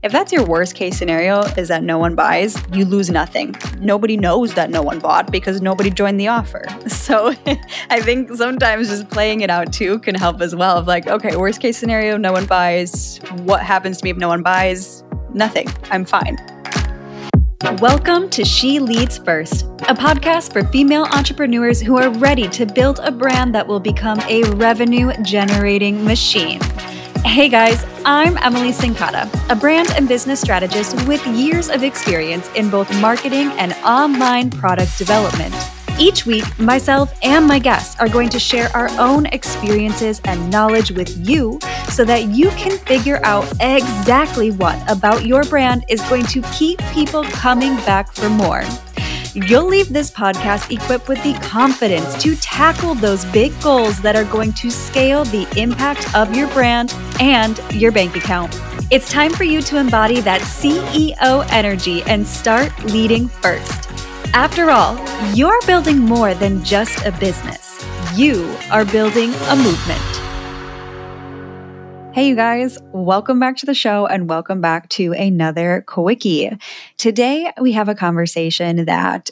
[0.00, 3.56] If that's your worst case scenario, is that no one buys, you lose nothing.
[3.80, 6.64] Nobody knows that no one bought because nobody joined the offer.
[6.88, 7.34] So
[7.90, 10.76] I think sometimes just playing it out too can help as well.
[10.76, 13.18] Of like, okay, worst case scenario, no one buys.
[13.44, 15.02] What happens to me if no one buys?
[15.32, 15.68] Nothing.
[15.90, 16.36] I'm fine.
[17.80, 23.00] Welcome to She Leads First, a podcast for female entrepreneurs who are ready to build
[23.02, 26.60] a brand that will become a revenue generating machine.
[27.24, 32.70] Hey guys, I'm Emily Cincotta, a brand and business strategist with years of experience in
[32.70, 35.54] both marketing and online product development.
[35.98, 40.92] Each week, myself and my guests are going to share our own experiences and knowledge
[40.92, 41.58] with you
[41.90, 46.78] so that you can figure out exactly what about your brand is going to keep
[46.92, 48.62] people coming back for more.
[49.34, 54.24] You'll leave this podcast equipped with the confidence to tackle those big goals that are
[54.24, 58.58] going to scale the impact of your brand and your bank account.
[58.90, 63.90] It's time for you to embody that CEO energy and start leading first.
[64.32, 64.98] After all,
[65.34, 67.84] you're building more than just a business,
[68.14, 70.17] you are building a movement.
[72.18, 76.50] Hey, you guys, welcome back to the show and welcome back to another Quickie.
[76.96, 79.30] Today, we have a conversation that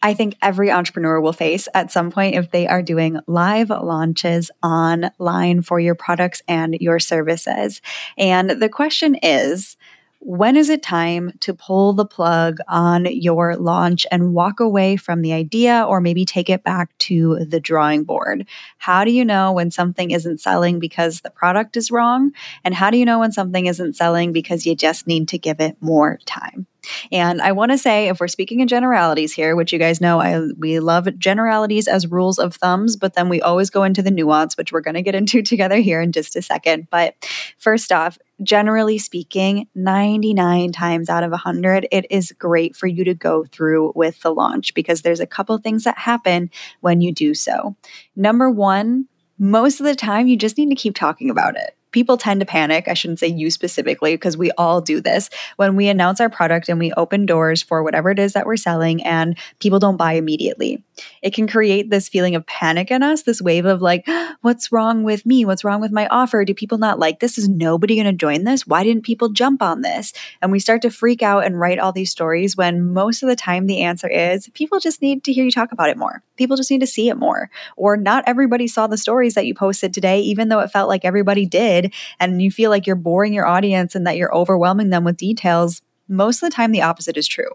[0.00, 4.50] I think every entrepreneur will face at some point if they are doing live launches
[4.62, 7.82] online for your products and your services.
[8.16, 9.76] And the question is,
[10.24, 15.20] when is it time to pull the plug on your launch and walk away from
[15.20, 18.46] the idea or maybe take it back to the drawing board?
[18.78, 22.32] How do you know when something isn't selling because the product is wrong?
[22.64, 25.60] And how do you know when something isn't selling because you just need to give
[25.60, 26.66] it more time?
[27.12, 30.20] And I want to say, if we're speaking in generalities here, which you guys know,
[30.20, 34.10] I we love generalities as rules of thumbs, but then we always go into the
[34.10, 36.88] nuance, which we're going to get into together here in just a second.
[36.90, 37.14] But
[37.58, 43.14] first off, generally speaking, 99 times out of 100, it is great for you to
[43.14, 47.34] go through with the launch because there's a couple things that happen when you do
[47.34, 47.76] so.
[48.16, 49.06] Number one,
[49.38, 52.46] most of the time, you just need to keep talking about it people tend to
[52.46, 52.88] panic.
[52.88, 56.68] I shouldn't say you specifically, because we all do this when we announce our product
[56.68, 60.14] and we open doors for whatever it is that we're selling and people don't buy
[60.14, 60.82] immediately.
[61.22, 64.06] It can create this feeling of panic in us, this wave of like,
[64.40, 65.44] what's wrong with me?
[65.44, 66.44] What's wrong with my offer?
[66.44, 67.38] Do people not like this?
[67.38, 68.66] Is nobody going to join this?
[68.66, 70.12] Why didn't people jump on this?
[70.42, 73.36] And we start to freak out and write all these stories when most of the
[73.36, 76.22] time the answer is people just need to hear you talk about it more.
[76.36, 77.50] People just need to see it more.
[77.76, 81.04] Or not everybody saw the stories that you posted today, even though it felt like
[81.04, 81.83] everybody did
[82.20, 85.82] and you feel like you're boring your audience and that you're overwhelming them with details,
[86.08, 87.50] most of the time the opposite is true.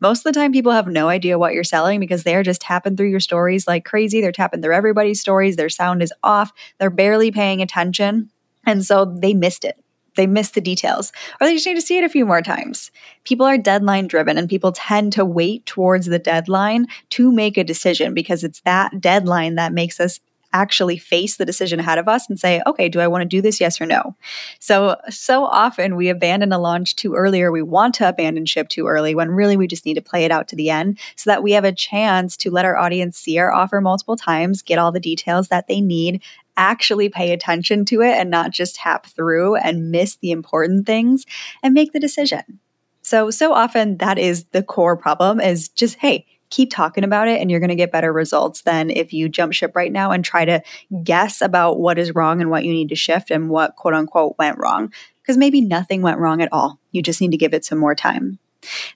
[0.00, 2.96] Most of the time people have no idea what you're selling because they're just tapping
[2.96, 4.20] through your stories like crazy.
[4.20, 5.56] They're tapping through everybody's stories.
[5.56, 6.52] Their sound is off.
[6.78, 8.30] They're barely paying attention.
[8.64, 9.78] And so they missed it.
[10.16, 12.90] They missed the details, or they just need to see it a few more times.
[13.24, 17.64] People are deadline driven and people tend to wait towards the deadline to make a
[17.64, 20.18] decision because it's that deadline that makes us
[20.52, 23.40] actually face the decision ahead of us and say, okay, do I want to do
[23.40, 23.60] this?
[23.60, 24.16] Yes or no?
[24.58, 28.68] So, so often we abandon a launch too early or we want to abandon ship
[28.68, 31.30] too early when really we just need to play it out to the end so
[31.30, 34.78] that we have a chance to let our audience see our offer multiple times, get
[34.78, 36.22] all the details that they need,
[36.56, 41.24] actually pay attention to it and not just tap through and miss the important things
[41.62, 42.60] and make the decision.
[43.02, 47.40] So, so often that is the core problem is just, hey, keep talking about it
[47.40, 50.24] and you're going to get better results than if you jump ship right now and
[50.24, 50.62] try to
[51.02, 54.36] guess about what is wrong and what you need to shift and what quote unquote
[54.38, 54.92] went wrong.
[55.22, 56.78] Because maybe nothing went wrong at all.
[56.92, 58.38] You just need to give it some more time.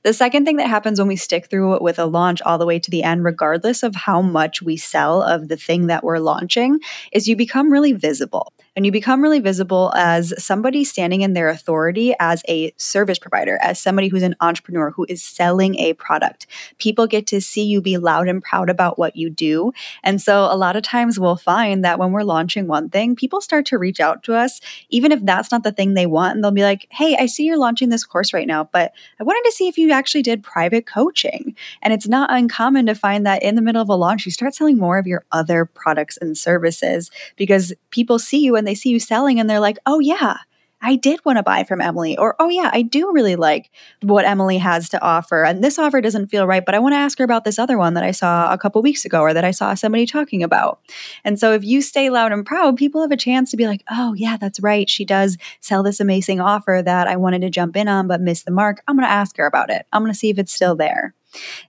[0.02, 2.78] The second thing that happens when we stick through with a launch all the way
[2.78, 6.80] to the end, regardless of how much we sell of the thing that we're launching,
[7.12, 11.48] is you become really visible and you become really visible as somebody standing in their
[11.48, 16.46] authority as a service provider, as somebody who's an entrepreneur who is selling a product.
[16.78, 19.72] People get to see you be loud and proud about what you do.
[20.02, 23.40] And so a lot of times we'll find that when we're launching one thing, people
[23.40, 26.34] start to reach out to us, even if that's not the thing they want.
[26.34, 29.24] And they'll be like, hey, I see you're launching this course right now, but I
[29.24, 31.54] wanted to see if you actually did private coaching.
[31.82, 34.54] And it's not uncommon to find that in the middle of a launch, you start
[34.54, 38.90] selling more of your other products and services because people see you and they see
[38.90, 40.36] you selling and they're like, oh, yeah,
[40.84, 42.16] I did want to buy from Emily.
[42.18, 43.70] Or, oh, yeah, I do really like
[44.02, 45.42] what Emily has to offer.
[45.42, 47.78] And this offer doesn't feel right, but I want to ask her about this other
[47.78, 50.80] one that I saw a couple weeks ago or that I saw somebody talking about.
[51.24, 53.82] And so if you stay loud and proud, people have a chance to be like,
[53.90, 54.88] oh, yeah, that's right.
[54.90, 58.44] She does sell this amazing offer that I wanted to jump in on, but missed
[58.44, 58.82] the mark.
[58.86, 59.86] I'm going to ask her about it.
[59.90, 61.14] I'm going to see if it's still there.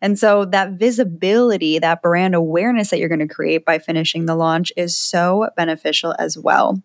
[0.01, 4.35] And so that visibility, that brand awareness that you're going to create by finishing the
[4.35, 6.81] launch is so beneficial as well.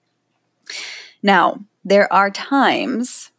[1.23, 3.31] Now, there are times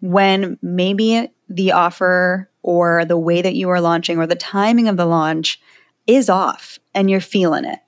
[0.00, 4.96] when maybe the offer or the way that you are launching or the timing of
[4.96, 5.60] the launch
[6.06, 7.78] is off and you're feeling it.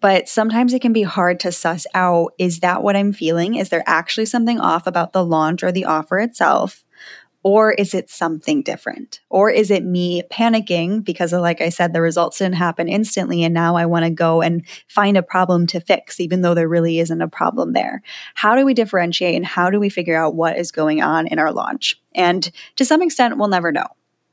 [0.00, 3.56] But sometimes it can be hard to suss out is that what I'm feeling?
[3.56, 6.84] Is there actually something off about the launch or the offer itself?
[7.48, 9.20] Or is it something different?
[9.30, 13.42] Or is it me panicking because, of, like I said, the results didn't happen instantly
[13.42, 16.68] and now I want to go and find a problem to fix, even though there
[16.68, 18.02] really isn't a problem there?
[18.34, 21.38] How do we differentiate and how do we figure out what is going on in
[21.38, 21.98] our launch?
[22.14, 23.86] And to some extent, we'll never know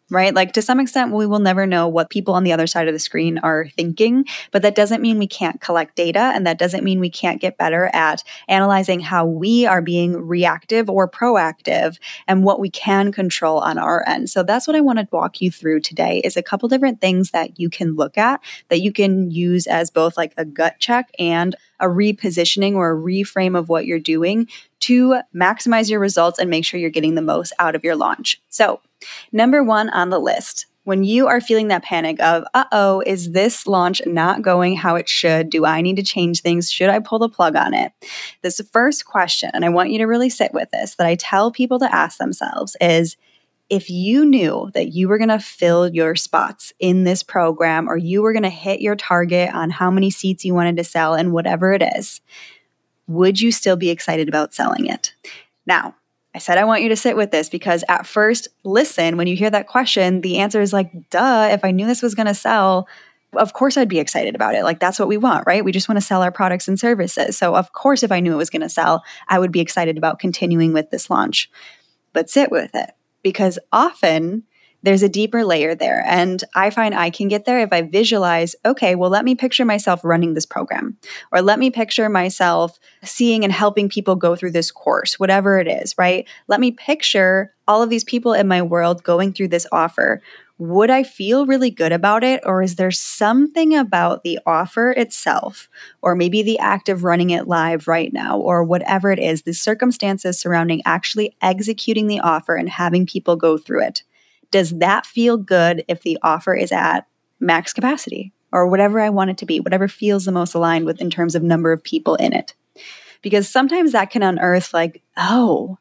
[0.10, 0.34] right?
[0.34, 2.94] Like to some extent, we will never know what people on the other side of
[2.94, 6.32] the screen are thinking, but that doesn't mean we can't collect data.
[6.36, 10.90] And that doesn't mean we can't get better at analyzing how we are being reactive
[10.90, 11.98] or proactive
[12.28, 14.30] and what we can control on our end.
[14.30, 17.32] So that's what I want to walk you through today is a couple different things
[17.32, 21.10] that you can look at that you can use as both like a gut check
[21.18, 24.48] and a repositioning or a reframe of what you're doing
[24.80, 28.42] to maximize your results and make sure you're getting the most out of your launch.
[28.50, 28.80] So,
[29.32, 33.32] number one on the list, when you are feeling that panic of, uh oh, is
[33.32, 35.50] this launch not going how it should?
[35.50, 36.72] Do I need to change things?
[36.72, 37.92] Should I pull the plug on it?
[38.44, 41.52] This first question, and I want you to really sit with this, that I tell
[41.52, 43.18] people to ask themselves is,
[43.68, 47.98] if you knew that you were going to fill your spots in this program or
[47.98, 51.16] you were going to hit your target on how many seats you wanted to sell
[51.16, 52.22] and whatever it is,
[53.08, 55.16] would you still be excited about selling it?
[55.66, 55.96] Now,
[56.36, 59.38] I said I want you to sit with this because at first, listen, when you
[59.38, 62.34] hear that question, the answer is like, duh, if I knew this was going to
[62.34, 62.90] sell,
[63.38, 64.66] of course I'd be excited about it.
[64.66, 65.64] Like that's what we want, right?
[65.64, 67.38] We just want to sell our products and services.
[67.38, 69.98] So, of course, if I knew it was going to sell, I would be excited
[69.98, 71.50] about continuing with this launch.
[72.12, 72.92] But sit with it
[73.24, 74.44] because often
[74.86, 76.04] there's a deeper layer there.
[76.06, 79.66] And I find I can get there if I visualize, okay, well, let me picture
[79.66, 80.98] myself running this program,
[81.32, 85.68] or let me picture myself seeing and helping people go through this course, whatever it
[85.68, 86.28] is, right?
[86.48, 90.22] Let me picture all of these people in my world going through this offer
[90.58, 92.42] would I feel really good about it?
[92.46, 95.68] Or is there something about the offer itself,
[96.02, 99.54] or maybe the act of running it live right now, or whatever it is, the
[99.54, 104.04] circumstances surrounding actually executing the offer and having people go through it?
[104.52, 107.08] Does that feel good if the offer is at
[107.40, 111.02] max capacity or whatever I want it to be, whatever feels the most aligned with
[111.02, 112.54] in terms of number of people in it?
[113.22, 115.78] Because sometimes that can unearth, like, oh,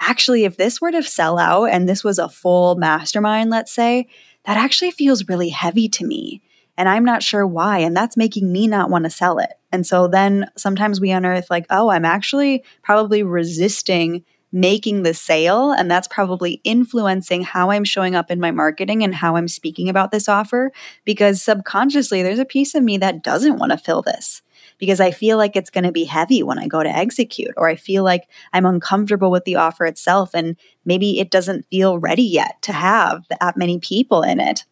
[0.00, 4.08] actually, if this were to sell out and this was a full mastermind, let's say,
[4.44, 6.40] that actually feels really heavy to me.
[6.78, 7.80] And I'm not sure why.
[7.80, 9.52] And that's making me not want to sell it.
[9.70, 15.72] And so then sometimes we unearth, like, oh, I'm actually probably resisting making the sale.
[15.72, 19.88] And that's probably influencing how I'm showing up in my marketing and how I'm speaking
[19.88, 20.72] about this offer.
[21.04, 24.42] Because subconsciously, there's a piece of me that doesn't want to fill this
[24.78, 27.68] because I feel like it's going to be heavy when I go to execute, or
[27.68, 32.22] I feel like I'm uncomfortable with the offer itself, and maybe it doesn't feel ready
[32.22, 34.64] yet to have that many people in it.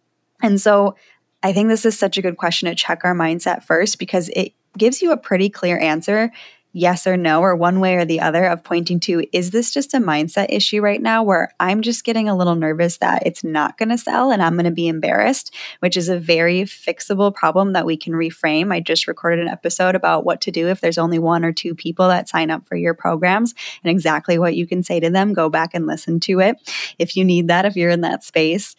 [0.43, 0.97] And so
[1.43, 4.53] I think this is such a good question to check our mindset first because it
[4.79, 6.31] gives you a pretty clear answer
[6.77, 9.95] yes or no, or one way or the other, of pointing to is this just
[9.95, 13.79] a mindset issue right now where I'm just getting a little nervous that it's not
[13.79, 17.73] going to sell and I'm going to be embarrassed, which is a very fixable problem
[17.73, 18.75] that we can reframe.
[18.75, 21.75] I just recorded an episode about what to do if there's only one or two
[21.75, 25.33] people that sign up for your programs and exactly what you can say to them.
[25.33, 26.57] Go back and listen to it
[26.99, 28.77] if you need that, if you're in that space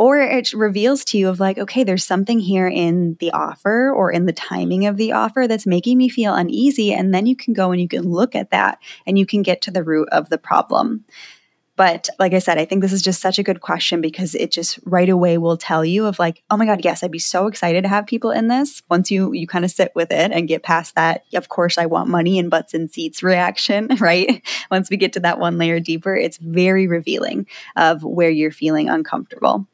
[0.00, 4.10] or it reveals to you of like okay there's something here in the offer or
[4.10, 6.94] in the timing of the offer that's making me feel uneasy.
[6.94, 9.60] And then you can go and you can look at that and you can get
[9.62, 11.04] to the root of the problem.
[11.76, 14.50] But like i said i think this is just such a good question because it
[14.50, 17.46] just right away will tell you of like oh my god yes i'd be so
[17.46, 18.82] excited to have people in this.
[18.90, 21.86] Once you you kind of sit with it and get past that of course i
[21.86, 24.46] want money and butts and seats reaction right?
[24.70, 28.88] Once we get to that one layer deeper it's very revealing of where you're feeling
[28.88, 29.66] uncomfortable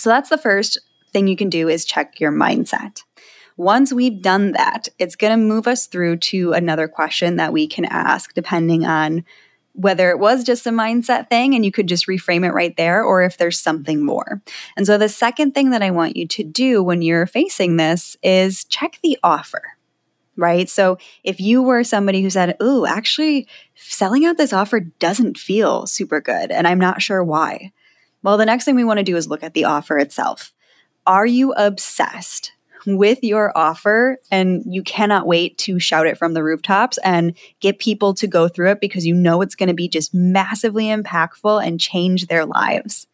[0.00, 0.78] so that's the first
[1.12, 3.02] thing you can do is check your mindset.
[3.56, 7.66] Once we've done that, it's going to move us through to another question that we
[7.66, 9.24] can ask depending on
[9.74, 13.04] whether it was just a mindset thing and you could just reframe it right there
[13.04, 14.42] or if there's something more.
[14.76, 18.16] And so the second thing that I want you to do when you're facing this
[18.22, 19.62] is check the offer.
[20.36, 20.70] Right.
[20.70, 25.86] So if you were somebody who said, Ooh, actually, selling out this offer doesn't feel
[25.86, 27.72] super good, and I'm not sure why.
[28.22, 30.52] Well, the next thing we want to do is look at the offer itself.
[31.06, 32.52] Are you obsessed
[32.86, 37.78] with your offer and you cannot wait to shout it from the rooftops and get
[37.78, 41.64] people to go through it because you know it's going to be just massively impactful
[41.64, 43.06] and change their lives?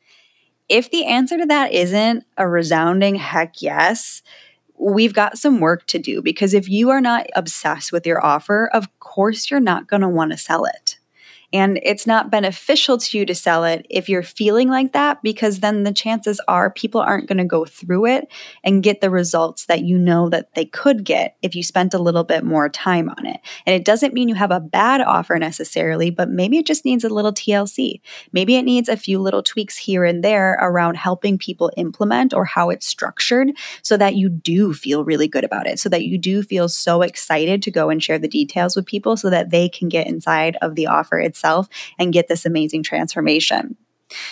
[0.69, 4.23] If the answer to that isn't a resounding heck yes,
[4.79, 8.69] we've got some work to do because if you are not obsessed with your offer,
[8.73, 10.96] of course you're not going to want to sell it.
[11.53, 15.61] And it's not beneficial to you to sell it if you're feeling like that, because
[15.61, 18.29] then the chances are people aren't going to go through it
[18.65, 21.99] and get the results that you know that they could get if you spent a
[21.99, 23.41] little bit more time on it.
[23.65, 27.05] And it doesn't mean you have a bad offer necessarily, but maybe it just needs
[27.05, 28.01] a little TLC.
[28.33, 32.45] Maybe it needs a few little tweaks here and there around helping people implement or
[32.45, 36.19] how it's structured so that you do feel really good about it, so that you
[36.19, 39.69] do feel so excited to go and share the details with people so that they
[39.69, 43.77] can get inside of the offer itself and get this amazing transformation.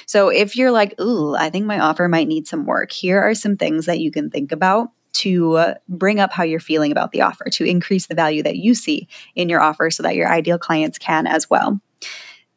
[0.06, 3.34] So if you're like, ooh, I think my offer might need some work, here are
[3.34, 7.12] some things that you can think about to uh, bring up how you're feeling about
[7.12, 10.28] the offer, to increase the value that you see in your offer so that your
[10.28, 11.80] ideal clients can as well.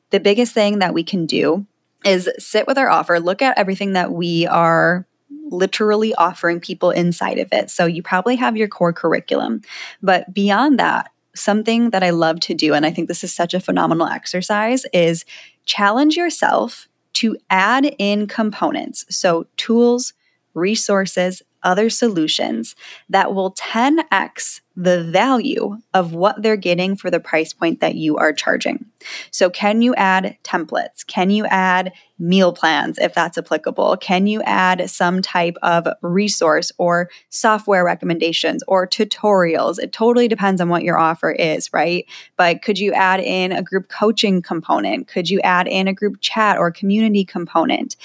[0.10, 1.66] The biggest thing that we can do
[2.06, 5.06] is sit with our offer, look at everything that we are
[5.50, 7.70] literally offering people inside of it.
[7.70, 9.62] So you probably have your core curriculum,
[10.02, 13.54] but beyond that, something that I love to do, and I think this is such
[13.54, 15.26] a phenomenal exercise, is
[15.66, 19.06] challenge yourself to add in components.
[19.10, 20.14] So, tools,
[20.54, 22.76] resources, other solutions
[23.10, 28.16] that will 10x the value of what they're getting for the price point that you
[28.18, 28.86] are charging.
[29.32, 31.06] So, can you add templates?
[31.06, 33.98] Can you add meal plans if that's applicable?
[33.98, 39.80] Can you add some type of resource or software recommendations or tutorials?
[39.80, 42.06] It totally depends on what your offer is, right?
[42.38, 45.08] But could you add in a group coaching component?
[45.08, 47.96] Could you add in a group chat or community component?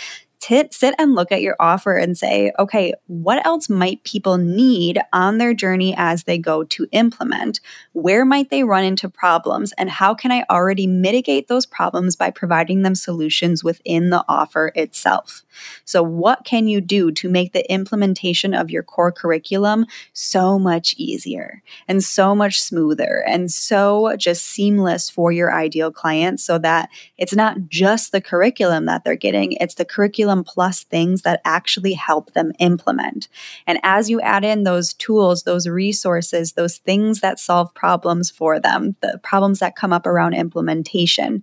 [0.42, 4.98] Tit, sit and look at your offer and say, okay, what else might people need
[5.12, 7.60] on their journey as they go to implement?
[7.92, 9.70] Where might they run into problems?
[9.78, 14.72] And how can I already mitigate those problems by providing them solutions within the offer
[14.74, 15.44] itself?
[15.84, 20.94] So, what can you do to make the implementation of your core curriculum so much
[20.98, 26.88] easier and so much smoother and so just seamless for your ideal clients so that
[27.16, 31.40] it's not just the curriculum that they're getting, it's the curriculum curriculum plus things that
[31.44, 33.28] actually help them implement.
[33.66, 38.60] And as you add in those tools, those resources, those things that solve problems for
[38.60, 41.42] them, the problems that come up around implementation,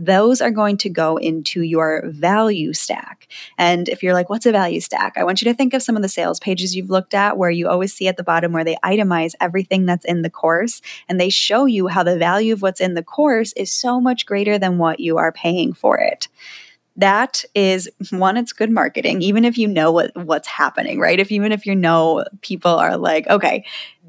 [0.00, 3.26] those are going to go into your value stack.
[3.58, 5.14] And if you're like, what's a value stack?
[5.16, 7.50] I want you to think of some of the sales pages you've looked at where
[7.50, 11.18] you always see at the bottom where they itemize everything that's in the course and
[11.18, 14.56] they show you how the value of what's in the course is so much greater
[14.56, 16.28] than what you are paying for it
[16.98, 21.18] that is one it's good marketing even if you know what what's happening right?
[21.18, 23.64] If even if you know people are like okay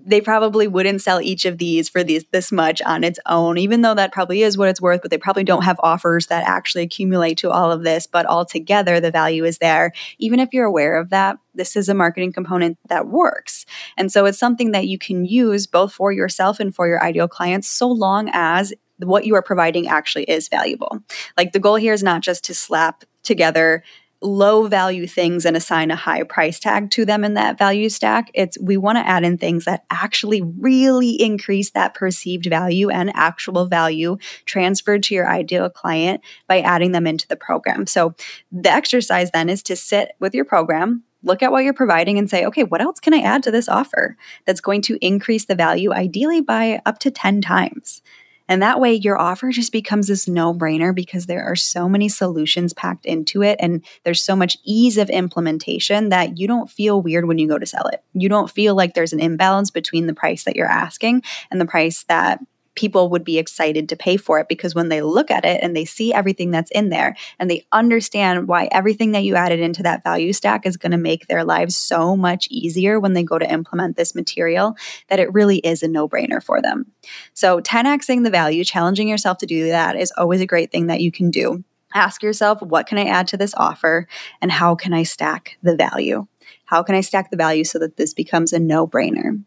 [0.05, 3.81] they probably wouldn't sell each of these for these this much on its own even
[3.81, 6.83] though that probably is what it's worth but they probably don't have offers that actually
[6.83, 9.91] accumulate to all of this but altogether the value is there.
[10.17, 13.65] Even if you're aware of that this is a marketing component that works.
[13.97, 17.27] And so it's something that you can use both for yourself and for your ideal
[17.27, 20.99] clients so long as what you are providing actually is valuable.
[21.37, 23.83] Like the goal here is not just to slap together
[24.21, 28.29] low value things and assign a high price tag to them in that value stack.
[28.33, 33.11] It's we want to add in things that actually really increase that perceived value and
[33.15, 37.87] actual value transferred to your ideal client by adding them into the program.
[37.87, 38.13] So
[38.51, 42.29] the exercise then is to sit with your program, look at what you're providing and
[42.29, 45.55] say, okay, what else can I add to this offer that's going to increase the
[45.55, 48.01] value ideally by up to 10 times?
[48.49, 52.09] And that way, your offer just becomes this no brainer because there are so many
[52.09, 53.57] solutions packed into it.
[53.61, 57.59] And there's so much ease of implementation that you don't feel weird when you go
[57.59, 58.03] to sell it.
[58.13, 61.65] You don't feel like there's an imbalance between the price that you're asking and the
[61.65, 62.39] price that
[62.75, 65.75] people would be excited to pay for it because when they look at it and
[65.75, 69.83] they see everything that's in there and they understand why everything that you added into
[69.83, 73.37] that value stack is going to make their lives so much easier when they go
[73.37, 74.75] to implement this material
[75.09, 76.85] that it really is a no brainer for them.
[77.33, 81.01] So, 10xing the value, challenging yourself to do that is always a great thing that
[81.01, 81.63] you can do.
[81.93, 84.07] Ask yourself, what can I add to this offer
[84.41, 86.27] and how can I stack the value?
[86.65, 89.43] How can I stack the value so that this becomes a no brainer?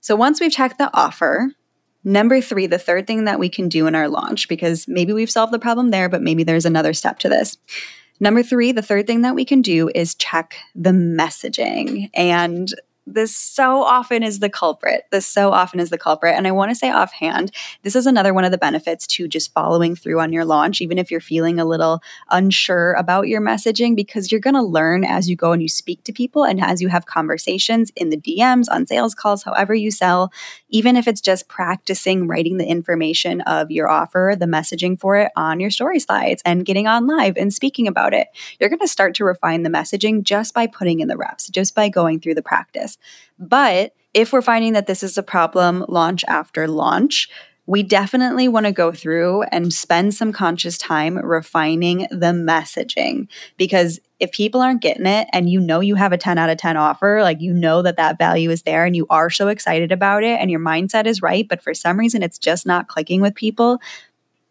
[0.00, 1.50] So, once we've checked the offer,
[2.06, 5.30] Number three, the third thing that we can do in our launch, because maybe we've
[5.30, 7.58] solved the problem there, but maybe there's another step to this.
[8.20, 12.08] Number three, the third thing that we can do is check the messaging.
[12.14, 12.72] And
[13.06, 15.06] this so often is the culprit.
[15.10, 16.34] This so often is the culprit.
[16.34, 19.52] And I want to say offhand, this is another one of the benefits to just
[19.52, 23.94] following through on your launch, even if you're feeling a little unsure about your messaging,
[23.94, 26.82] because you're going to learn as you go and you speak to people and as
[26.82, 30.32] you have conversations in the DMs, on sales calls, however you sell,
[30.68, 35.30] even if it's just practicing writing the information of your offer, the messaging for it
[35.36, 38.28] on your story slides and getting on live and speaking about it.
[38.58, 41.74] You're going to start to refine the messaging just by putting in the reps, just
[41.74, 42.95] by going through the practice.
[43.38, 47.28] But if we're finding that this is a problem launch after launch,
[47.66, 53.26] we definitely want to go through and spend some conscious time refining the messaging
[53.56, 56.58] because if people aren't getting it and you know you have a 10 out of
[56.58, 59.90] 10 offer, like you know that that value is there and you are so excited
[59.90, 63.20] about it and your mindset is right, but for some reason it's just not clicking
[63.20, 63.78] with people,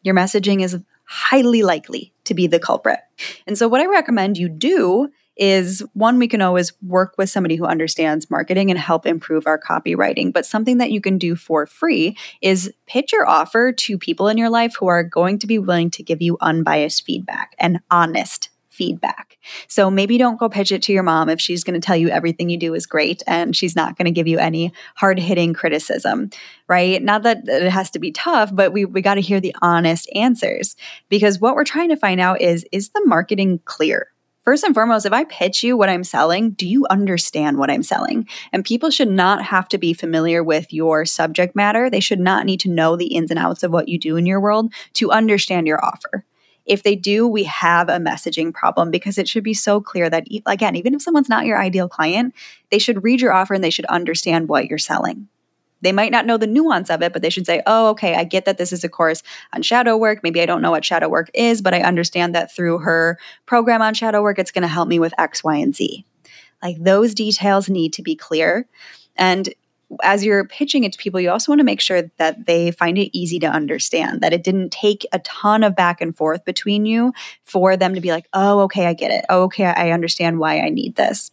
[0.03, 2.99] your messaging is highly likely to be the culprit.
[3.47, 7.55] And so, what I recommend you do is one, we can always work with somebody
[7.55, 10.31] who understands marketing and help improve our copywriting.
[10.31, 14.37] But something that you can do for free is pitch your offer to people in
[14.37, 18.49] your life who are going to be willing to give you unbiased feedback and honest
[18.75, 19.37] feedback.
[19.67, 22.09] So maybe don't go pitch it to your mom if she's going to tell you
[22.09, 25.53] everything you do is great and she's not going to give you any hard hitting
[25.53, 26.29] criticism,
[26.67, 27.01] right?
[27.01, 30.09] Not that it has to be tough, but we, we got to hear the honest
[30.13, 30.75] answers
[31.09, 34.07] because what we're trying to find out is is the marketing clear?
[34.45, 37.81] First and foremost, if I pitch you what I'm selling, do you understand what I'm
[37.81, 38.27] selling?
[38.53, 41.89] And people should not have to be familiar with your subject matter.
[41.89, 44.27] They should not need to know the ins and outs of what you do in
[44.27, 46.25] your world to understand your offer.
[46.63, 50.27] If they do, we have a messaging problem because it should be so clear that,
[50.45, 52.35] again, even if someone's not your ideal client,
[52.69, 55.27] they should read your offer and they should understand what you're selling.
[55.81, 58.23] They might not know the nuance of it, but they should say, oh, okay, I
[58.23, 59.21] get that this is a course
[59.53, 60.21] on shadow work.
[60.23, 63.81] Maybe I don't know what shadow work is, but I understand that through her program
[63.81, 66.05] on shadow work, it's going to help me with X, Y, and Z.
[66.63, 68.67] Like those details need to be clear.
[69.15, 69.53] And
[70.01, 72.97] as you're pitching it to people, you also want to make sure that they find
[72.97, 76.85] it easy to understand, that it didn't take a ton of back and forth between
[76.85, 77.13] you
[77.43, 79.25] for them to be like, oh, okay, I get it.
[79.29, 81.31] Oh, okay, I understand why I need this.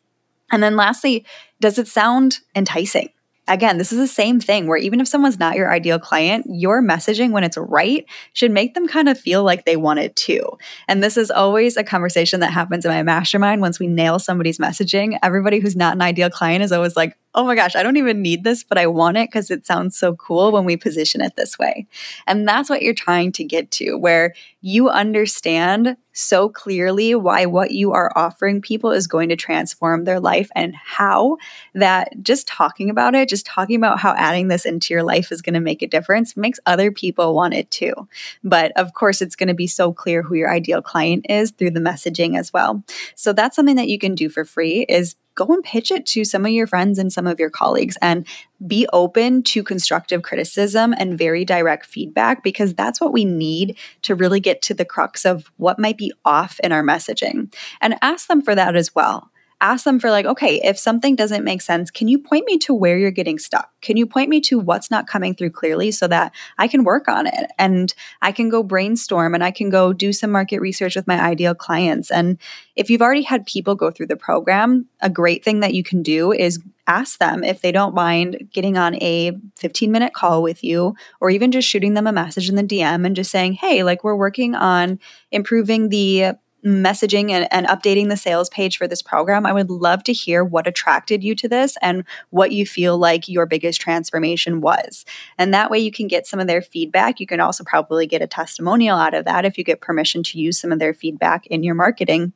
[0.50, 1.24] And then lastly,
[1.60, 3.08] does it sound enticing?
[3.48, 6.80] Again, this is the same thing where even if someone's not your ideal client, your
[6.80, 10.42] messaging when it's right should make them kind of feel like they want it too.
[10.86, 14.58] And this is always a conversation that happens in my mastermind once we nail somebody's
[14.58, 15.18] messaging.
[15.24, 18.20] Everybody who's not an ideal client is always like, oh my gosh, I don't even
[18.20, 21.34] need this, but I want it because it sounds so cool when we position it
[21.36, 21.86] this way.
[22.26, 27.70] And that's what you're trying to get to, where you understand so clearly why what
[27.70, 31.38] you are offering people is going to transform their life and how
[31.74, 35.40] that just talking about it, just talking about how adding this into your life is
[35.40, 37.94] going to make a difference makes other people want it too.
[38.44, 41.70] But of course, it's going to be so clear who your ideal client is through
[41.70, 42.84] the messaging as well.
[43.14, 46.24] So that's something that you can do for free is go and pitch it to
[46.24, 48.26] some of your friends and some of your colleagues and
[48.66, 54.14] be open to constructive criticism and very direct feedback because that's what we need to
[54.14, 57.52] really get to the crux of what might be off in our messaging.
[57.80, 61.44] And ask them for that as well ask them for like, okay, if something doesn't
[61.44, 63.70] make sense, can you point me to where you're getting stuck?
[63.80, 67.06] Can you point me to what's not coming through clearly so that I can work
[67.06, 70.96] on it and I can go brainstorm and I can go do some market research
[70.96, 72.10] with my ideal clients.
[72.10, 72.38] And
[72.74, 76.02] if you've already had people go through the program, a great thing that you can
[76.02, 80.64] do is ask them if they don't mind getting on a 15 minute call with
[80.64, 83.84] you or even just shooting them a message in the DM and just saying, hey,
[83.84, 84.98] like we're working on
[85.30, 86.32] improving the
[86.64, 90.44] messaging and, and, updating the sales page for this program, I would love to hear
[90.44, 95.04] what attracted you to this and what you feel like your biggest transformation was.
[95.38, 97.18] And that way you can get some of their feedback.
[97.18, 100.38] You can also probably get a testimonial out of that if you get permission to
[100.38, 102.32] use some of their feedback in your marketing.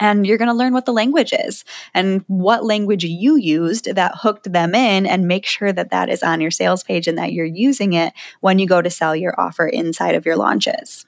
[0.00, 4.16] And you're going to learn what the language is and what language you used that
[4.16, 7.32] hooked them in, and make sure that that is on your sales page and that
[7.32, 11.06] you're using it when you go to sell your offer inside of your launches.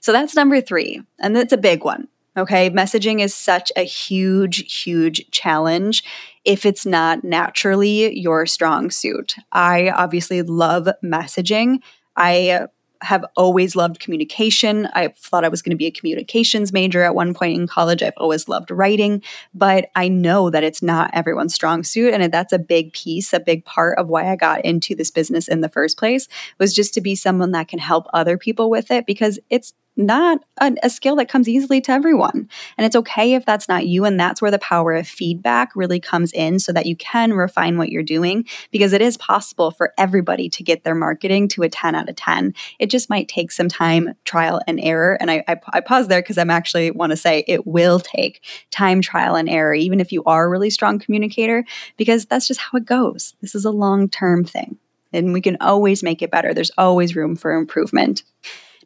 [0.00, 2.08] So that's number three, and that's a big one.
[2.36, 2.70] Okay.
[2.70, 6.02] Messaging is such a huge, huge challenge
[6.44, 9.34] if it's not naturally your strong suit.
[9.52, 11.80] I obviously love messaging.
[12.16, 12.68] I
[13.02, 14.88] have always loved communication.
[14.94, 18.02] I thought I was going to be a communications major at one point in college.
[18.02, 19.22] I've always loved writing,
[19.54, 22.14] but I know that it's not everyone's strong suit.
[22.14, 25.48] And that's a big piece, a big part of why I got into this business
[25.48, 28.90] in the first place was just to be someone that can help other people with
[28.90, 32.48] it because it's not a, a, skill that comes easily to everyone.
[32.78, 34.04] And it's okay if that's not you.
[34.04, 37.76] And that's where the power of feedback really comes in so that you can refine
[37.76, 41.68] what you're doing because it is possible for everybody to get their marketing to a
[41.68, 42.54] 10 out of 10.
[42.78, 45.18] It just might take some time, trial and error.
[45.20, 48.42] And I, I, I pause there because I'm actually want to say it will take
[48.70, 51.64] time, trial and error, even if you are a really strong communicator,
[51.98, 53.34] because that's just how it goes.
[53.42, 54.78] This is a long term thing.
[55.12, 56.54] And we can always make it better.
[56.54, 58.22] There's always room for improvement.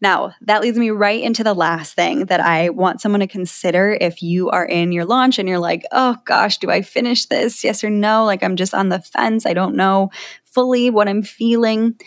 [0.01, 3.97] Now, that leads me right into the last thing that I want someone to consider
[4.01, 7.65] if you are in your launch and you're like, oh gosh, do I finish this?
[7.65, 8.25] Yes or no?
[8.25, 9.47] Like I'm just on the fence.
[9.47, 10.11] I don't know
[10.45, 11.99] fully what I'm feeling.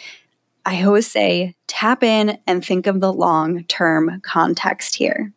[0.66, 5.34] I always say tap in and think of the long term context here.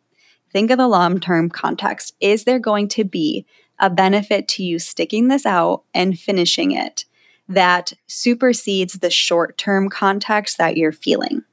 [0.51, 2.15] Think of the long term context.
[2.19, 3.45] Is there going to be
[3.79, 7.05] a benefit to you sticking this out and finishing it?
[7.49, 11.43] that supersedes the short term context that you're feeling.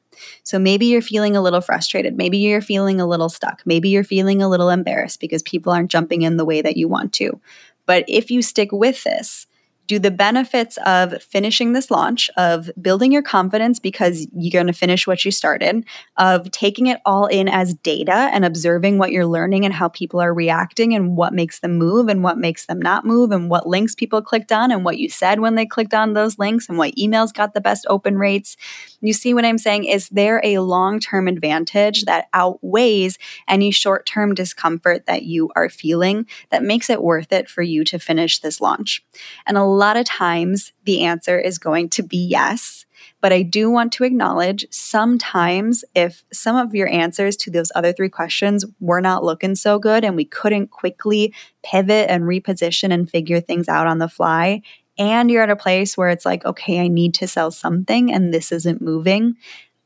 [0.42, 2.16] So maybe you're feeling a little frustrated.
[2.16, 3.62] Maybe you're feeling a little stuck.
[3.64, 6.88] Maybe you're feeling a little embarrassed because people aren't jumping in the way that you
[6.88, 7.40] want to.
[7.86, 9.46] But if you stick with this,
[9.90, 14.72] do the benefits of finishing this launch, of building your confidence because you're going to
[14.72, 15.84] finish what you started,
[16.16, 20.20] of taking it all in as data and observing what you're learning and how people
[20.20, 23.66] are reacting and what makes them move and what makes them not move and what
[23.66, 26.78] links people clicked on and what you said when they clicked on those links and
[26.78, 28.56] what emails got the best open rates.
[29.00, 29.86] You see what I'm saying?
[29.86, 35.68] Is there a long term advantage that outweighs any short term discomfort that you are
[35.68, 39.04] feeling that makes it worth it for you to finish this launch?
[39.46, 42.84] And a lot of times the answer is going to be yes.
[43.22, 47.92] But I do want to acknowledge sometimes if some of your answers to those other
[47.92, 53.10] three questions were not looking so good and we couldn't quickly pivot and reposition and
[53.10, 54.62] figure things out on the fly,
[54.98, 58.34] and you're at a place where it's like, okay, I need to sell something and
[58.34, 59.36] this isn't moving,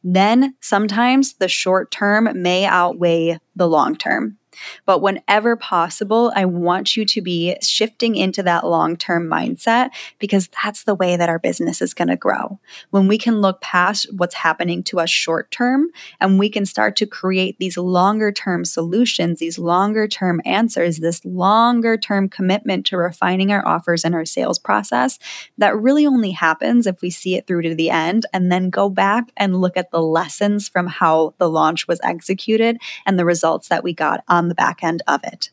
[0.02, 4.38] then sometimes the short term may outweigh the long term.
[4.86, 10.48] But whenever possible, I want you to be shifting into that long term mindset because
[10.62, 12.58] that's the way that our business is going to grow.
[12.90, 15.88] When we can look past what's happening to us short term
[16.20, 21.24] and we can start to create these longer term solutions, these longer term answers, this
[21.24, 25.18] longer term commitment to refining our offers and our sales process,
[25.58, 28.88] that really only happens if we see it through to the end and then go
[28.88, 33.68] back and look at the lessons from how the launch was executed and the results
[33.68, 35.50] that we got on on the back end of it.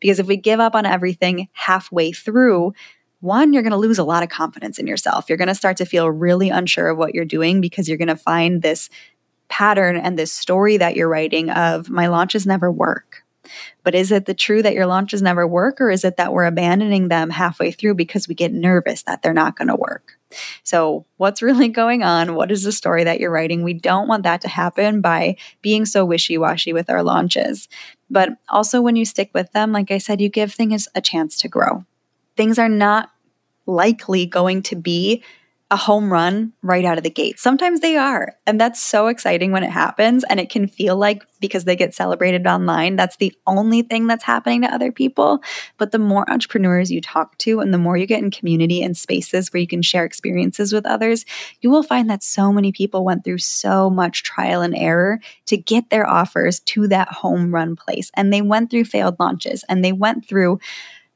[0.00, 2.74] Because if we give up on everything halfway through,
[3.20, 5.28] one, you're going to lose a lot of confidence in yourself.
[5.28, 8.08] You're going to start to feel really unsure of what you're doing because you're going
[8.08, 8.90] to find this
[9.48, 13.22] pattern and this story that you're writing of my launches never work.
[13.84, 16.44] But is it the true that your launches never work, or is it that we're
[16.44, 20.12] abandoning them halfway through because we get nervous that they're not going to work?
[20.62, 22.34] So, what's really going on?
[22.34, 23.62] What is the story that you're writing?
[23.62, 27.68] We don't want that to happen by being so wishy washy with our launches.
[28.12, 31.38] But also, when you stick with them, like I said, you give things a chance
[31.38, 31.86] to grow.
[32.36, 33.10] Things are not
[33.64, 35.24] likely going to be
[35.72, 37.40] a home run right out of the gate.
[37.40, 38.36] Sometimes they are.
[38.46, 40.22] And that's so exciting when it happens.
[40.22, 44.22] And it can feel like because they get celebrated online, that's the only thing that's
[44.22, 45.42] happening to other people.
[45.78, 48.94] But the more entrepreneurs you talk to and the more you get in community and
[48.94, 51.24] spaces where you can share experiences with others,
[51.62, 55.56] you will find that so many people went through so much trial and error to
[55.56, 58.10] get their offers to that home run place.
[58.14, 60.60] And they went through failed launches and they went through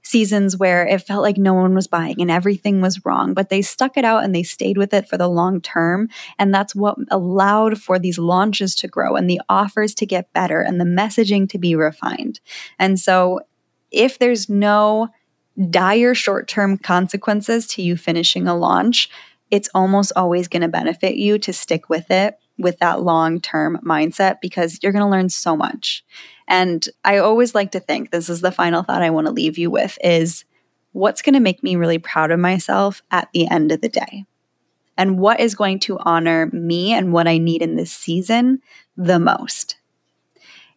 [0.06, 3.60] seasons where it felt like no one was buying and everything was wrong, but they
[3.60, 6.08] stuck it out and they stayed with it for the long term.
[6.38, 10.60] And that's what allowed for these launches to grow and the offers to get better
[10.60, 12.38] and the messaging to be refined.
[12.78, 13.40] And so,
[13.90, 15.08] if there's no
[15.70, 19.08] dire short term consequences to you finishing a launch,
[19.50, 23.78] it's almost always going to benefit you to stick with it with that long term
[23.84, 26.04] mindset because you're going to learn so much.
[26.48, 29.58] And I always like to think this is the final thought I want to leave
[29.58, 30.44] you with is
[30.92, 34.24] what's going to make me really proud of myself at the end of the day?
[34.96, 38.62] And what is going to honor me and what I need in this season
[38.96, 39.76] the most?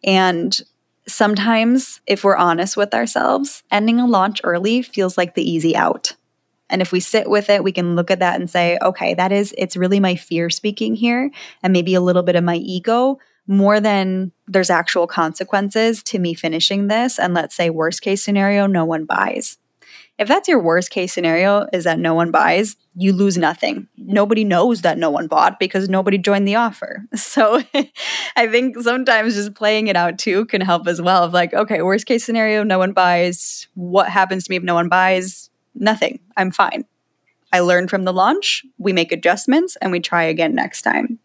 [0.04, 0.60] And
[1.06, 6.16] sometimes, if we're honest with ourselves, ending a launch early feels like the easy out.
[6.70, 9.32] And if we sit with it, we can look at that and say, okay, that
[9.32, 11.30] is, it's really my fear speaking here,
[11.62, 16.34] and maybe a little bit of my ego more than there's actual consequences to me
[16.34, 17.18] finishing this.
[17.18, 19.58] And let's say, worst case scenario, no one buys.
[20.18, 23.88] If that's your worst case scenario, is that no one buys, you lose nothing.
[23.96, 27.06] Nobody knows that no one bought because nobody joined the offer.
[27.16, 27.62] So
[28.36, 31.24] I think sometimes just playing it out too can help as well.
[31.24, 33.66] Of like, okay, worst case scenario, no one buys.
[33.74, 35.49] What happens to me if no one buys?
[35.74, 36.20] Nothing.
[36.36, 36.84] I'm fine.
[37.52, 41.18] I learned from the launch, we make adjustments, and we try again next time.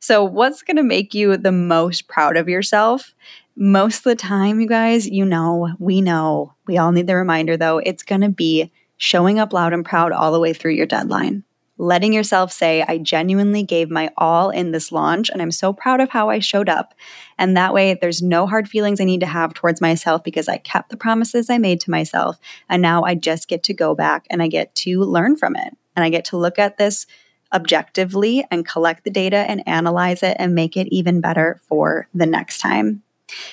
[0.00, 3.14] So, what's going to make you the most proud of yourself?
[3.56, 7.56] Most of the time, you guys, you know, we know, we all need the reminder
[7.56, 10.86] though, it's going to be showing up loud and proud all the way through your
[10.86, 11.42] deadline
[11.78, 16.00] letting yourself say, I genuinely gave my all in this launch and I'm so proud
[16.00, 16.94] of how I showed up.
[17.38, 20.58] And that way, there's no hard feelings I need to have towards myself because I
[20.58, 22.38] kept the promises I made to myself.
[22.68, 25.76] And now I just get to go back and I get to learn from it.
[25.94, 27.06] And I get to look at this
[27.52, 32.26] objectively and collect the data and analyze it and make it even better for the
[32.26, 33.02] next time.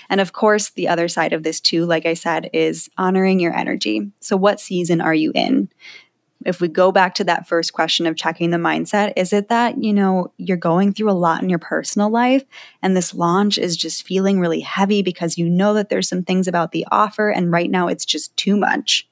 [0.09, 3.55] And of course, the other side of this, too, like I said, is honoring your
[3.55, 4.11] energy.
[4.19, 5.69] So, what season are you in?
[6.45, 9.83] If we go back to that first question of checking the mindset, is it that,
[9.83, 12.43] you know, you're going through a lot in your personal life
[12.81, 16.47] and this launch is just feeling really heavy because you know that there's some things
[16.47, 19.07] about the offer and right now it's just too much?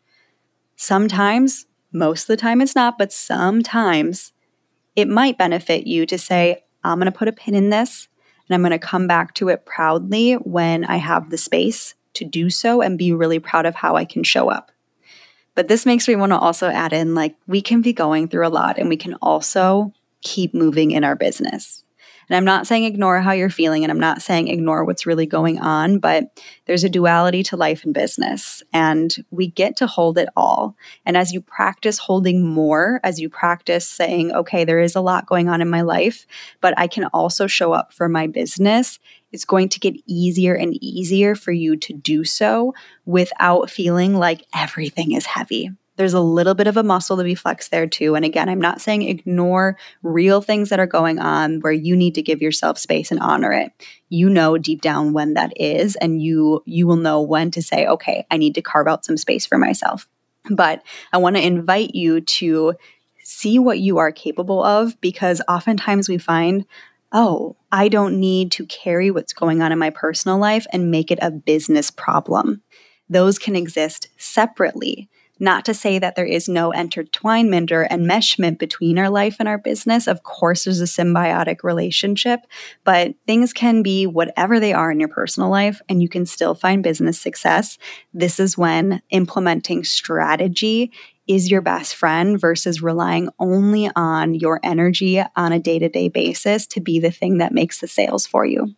[0.76, 4.34] Sometimes most of the time it's not, but sometimes
[4.96, 8.08] it might benefit you to say, I'm going to put a pin in this
[8.48, 12.26] and I'm going to come back to it proudly when I have the space to
[12.26, 14.71] do so and be really proud of how I can show up.
[15.56, 18.48] But this makes me want to also add in like, we can be going through
[18.48, 21.81] a lot and we can also keep moving in our business.
[22.32, 25.26] And I'm not saying ignore how you're feeling, and I'm not saying ignore what's really
[25.26, 30.17] going on, but there's a duality to life and business, and we get to hold
[30.17, 30.78] it all.
[31.06, 35.26] And as you practice holding more, as you practice saying, okay, there is a lot
[35.26, 36.26] going on in my life,
[36.62, 38.98] but I can also show up for my business,
[39.34, 42.74] it's going to get easier and easier for you to do so
[43.06, 45.72] without feeling like everything is heavy.
[45.97, 48.15] There's a little bit of a muscle to be flexed there too.
[48.15, 52.15] And again, I'm not saying ignore real things that are going on where you need
[52.15, 53.71] to give yourself space and honor it.
[54.10, 57.86] You know deep down when that is and you you will know when to say,
[57.86, 60.08] "Okay, I need to carve out some space for myself."
[60.49, 60.82] But
[61.13, 62.73] I want to invite you to
[63.23, 66.65] see what you are capable of because oftentimes we find
[67.13, 71.12] oh, I don't need to carry what's going on in my personal life and make
[71.12, 72.62] it a business problem.
[73.10, 75.10] Those can exist separately.
[75.41, 79.58] Not to say that there is no intertwinement or enmeshment between our life and our
[79.58, 80.06] business.
[80.06, 82.41] Of course, there's a symbiotic relationship,
[82.84, 86.54] but things can be whatever they are in your personal life, and you can still
[86.54, 87.80] find business success.
[88.13, 90.91] This is when implementing strategy
[91.27, 96.08] is your best friend versus relying only on your energy on a day to day
[96.08, 98.75] basis to be the thing that makes the sales for you.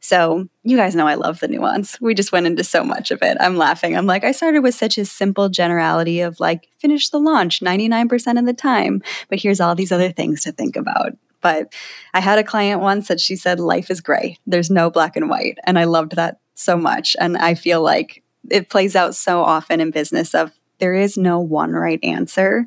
[0.00, 2.00] So, you guys know I love the nuance.
[2.00, 3.36] We just went into so much of it.
[3.38, 3.96] I'm laughing.
[3.96, 8.38] I'm like, I started with such a simple generality of like, finish the launch 99%
[8.38, 9.02] of the time.
[9.28, 11.12] But here's all these other things to think about.
[11.42, 11.74] But
[12.14, 14.38] I had a client once that she said, life is gray.
[14.46, 15.58] There's no black and white.
[15.64, 17.14] And I loved that so much.
[17.18, 21.38] And I feel like it plays out so often in business of there is no
[21.38, 22.66] one right answer.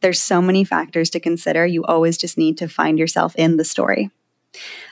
[0.00, 1.66] There's so many factors to consider.
[1.66, 4.10] You always just need to find yourself in the story.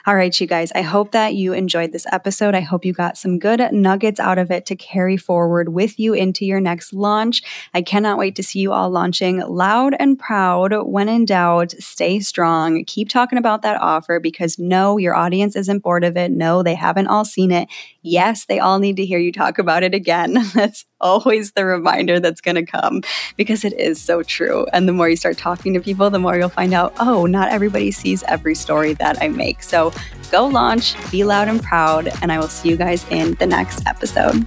[0.07, 2.55] All right, you guys, I hope that you enjoyed this episode.
[2.55, 6.15] I hope you got some good nuggets out of it to carry forward with you
[6.15, 7.43] into your next launch.
[7.75, 10.73] I cannot wait to see you all launching loud and proud.
[10.87, 12.85] When in doubt, stay strong.
[12.87, 16.31] Keep talking about that offer because no, your audience isn't bored of it.
[16.31, 17.69] No, they haven't all seen it.
[18.03, 20.39] Yes, they all need to hear you talk about it again.
[21.01, 23.03] always the reminder that's going to come
[23.37, 24.67] because it is so true.
[24.73, 27.51] And the more you start talking to people, the more you'll find out, oh, not
[27.51, 29.63] everybody sees every story that I make.
[29.63, 29.93] So
[30.31, 33.87] go launch, be loud and proud, and I will see you guys in the next
[33.87, 34.47] episode.